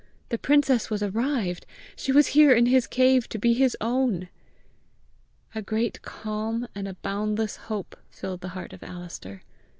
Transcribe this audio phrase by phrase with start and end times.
[0.29, 1.67] The princess was arrived!
[1.95, 4.29] She was here in his cave to be his own!
[5.53, 9.43] A great calm and a boundless hope filled the heart of Alister.